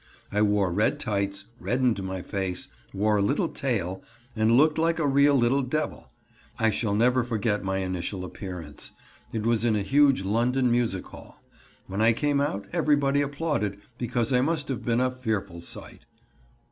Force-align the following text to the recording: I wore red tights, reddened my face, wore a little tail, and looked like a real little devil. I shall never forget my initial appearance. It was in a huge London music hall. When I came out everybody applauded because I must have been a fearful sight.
I 0.31 0.41
wore 0.41 0.73
red 0.73 0.99
tights, 0.99 1.45
reddened 1.59 2.01
my 2.01 2.23
face, 2.23 2.69
wore 2.91 3.17
a 3.17 3.21
little 3.21 3.49
tail, 3.49 4.01
and 4.35 4.53
looked 4.57 4.79
like 4.79 4.97
a 4.97 5.05
real 5.05 5.35
little 5.35 5.61
devil. 5.61 6.09
I 6.57 6.71
shall 6.71 6.95
never 6.95 7.23
forget 7.23 7.63
my 7.63 7.77
initial 7.77 8.25
appearance. 8.25 8.93
It 9.31 9.45
was 9.45 9.63
in 9.63 9.75
a 9.75 9.83
huge 9.83 10.23
London 10.23 10.71
music 10.71 11.05
hall. 11.05 11.43
When 11.85 12.01
I 12.01 12.13
came 12.13 12.41
out 12.41 12.65
everybody 12.71 13.21
applauded 13.21 13.77
because 13.99 14.33
I 14.33 14.41
must 14.41 14.69
have 14.69 14.83
been 14.83 15.01
a 15.01 15.11
fearful 15.11 15.61
sight. 15.61 16.05